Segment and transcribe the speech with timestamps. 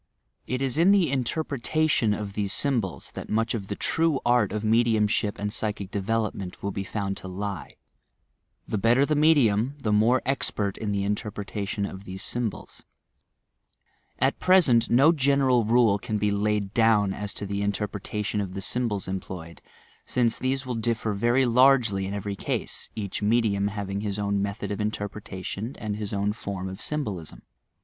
[0.47, 4.51] It is in the interpretation of these sj mbols that much of the true art
[4.51, 7.75] of mediumship and psychic development will be found to lie—
[8.67, 12.81] the better the medium the more expert in the interpretation of these sjTnbols,
[14.17, 18.61] At present no general rule can be laid down aa to the interpretation of the
[18.61, 19.61] symbols employed,
[20.07, 24.41] since these will differ very largely in every ease, each medium hav ing his own
[24.41, 27.43] method of interpretation, and his own form of symbolism.